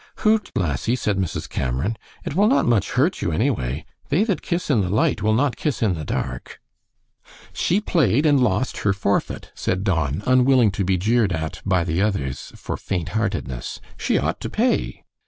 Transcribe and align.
"Hoot, 0.25 0.49
lassie," 0.55 0.95
said 0.95 1.19
Mrs. 1.19 1.47
Cameron; 1.47 1.95
"it 2.25 2.35
will 2.35 2.47
not 2.47 2.65
much 2.65 2.93
hurt 2.93 3.21
you, 3.21 3.31
anyway. 3.31 3.85
They 4.09 4.23
that 4.23 4.41
kiss 4.41 4.71
in 4.71 4.81
the 4.81 4.89
light 4.89 5.21
will 5.21 5.35
not 5.35 5.55
kiss 5.55 5.83
in 5.83 5.93
the 5.93 6.03
dark." 6.03 6.59
"She 7.53 7.79
played, 7.79 8.25
and 8.25 8.39
lost 8.39 8.77
her 8.79 8.93
forfeit," 8.93 9.51
said 9.53 9.83
Don, 9.83 10.23
unwilling 10.25 10.71
to 10.71 10.83
be 10.83 10.97
jeered 10.97 11.33
at 11.33 11.61
by 11.67 11.83
the 11.83 12.01
others 12.01 12.51
for 12.55 12.77
faint 12.77 13.09
heartedness. 13.09 13.79
"She 13.95 14.17
ought 14.17 14.41
to 14.41 14.49
pay." 14.49 15.03